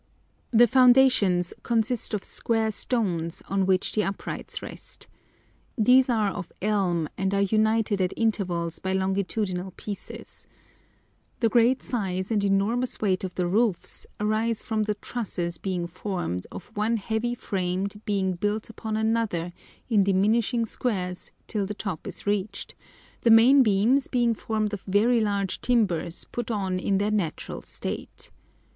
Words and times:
The 0.49 0.65
foundations 0.65 1.53
consist 1.61 2.15
of 2.15 2.23
square 2.23 2.71
stones 2.71 3.43
on 3.47 3.67
which 3.67 3.91
the 3.91 4.03
uprights 4.03 4.63
rest. 4.63 5.07
These 5.77 6.09
are 6.09 6.31
of 6.31 6.51
elm, 6.59 7.07
and 7.19 7.35
are 7.35 7.43
united 7.43 8.01
at 8.01 8.11
intervals 8.17 8.79
by 8.79 8.93
longitudinal 8.93 9.69
pieces. 9.77 10.47
The 11.39 11.49
great 11.49 11.83
size 11.83 12.31
and 12.31 12.43
enormous 12.43 12.99
weight 12.99 13.23
of 13.23 13.35
the 13.35 13.45
roofs 13.45 14.07
arise 14.19 14.63
from 14.63 14.81
the 14.81 14.95
trusses 14.95 15.59
being 15.59 15.85
formed 15.85 16.47
of 16.51 16.75
one 16.75 16.97
heavy 16.97 17.35
frame 17.35 17.85
being 18.03 18.33
built 18.33 18.71
upon 18.71 18.97
another 18.97 19.53
in 19.87 20.03
diminishing 20.03 20.65
squares 20.65 21.29
till 21.45 21.67
the 21.67 21.75
top 21.75 22.07
is 22.07 22.25
reached, 22.25 22.73
the 23.21 23.29
main 23.29 23.61
beams 23.61 24.07
being 24.07 24.33
formed 24.33 24.73
of 24.73 24.81
very 24.87 25.21
large 25.21 25.61
timbers 25.61 26.25
put 26.31 26.49
on 26.49 26.79
in 26.79 26.97
their 26.97 27.11
natural 27.11 27.61
state. 27.61 28.31